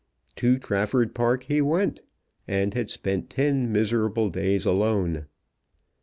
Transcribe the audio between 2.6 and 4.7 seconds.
had spent ten miserable days